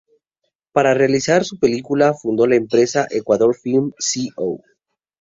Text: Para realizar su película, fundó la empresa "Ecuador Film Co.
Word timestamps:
Para 0.71 0.95
realizar 0.95 1.43
su 1.45 1.59
película, 1.59 2.15
fundó 2.15 2.47
la 2.47 2.55
empresa 2.55 3.05
"Ecuador 3.11 3.55
Film 3.55 3.91
Co. 4.35 4.59